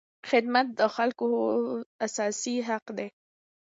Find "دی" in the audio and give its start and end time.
2.97-3.07